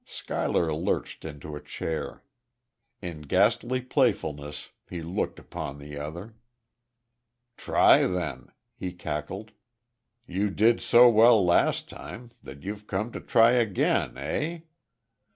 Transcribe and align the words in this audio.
Schuyler 0.03 0.73
lurched 0.73 1.23
into 1.23 1.55
a 1.55 1.61
chair. 1.61 2.23
In 3.03 3.21
ghastly 3.21 3.81
playfulness 3.81 4.71
he 4.89 5.03
looked 5.03 5.37
upon 5.37 5.77
the 5.77 5.95
other. 5.99 6.33
"Try, 7.55 8.07
then," 8.07 8.47
he 8.75 8.93
cackled. 8.93 9.51
"You 10.25 10.49
did 10.49 10.81
so 10.81 11.07
well 11.07 11.45
last 11.45 11.87
time, 11.87 12.31
that 12.41 12.63
you've 12.63 12.87
come 12.87 13.11
to 13.11 13.19
try 13.21 13.51
again, 13.51 14.17
eh? 14.17 14.61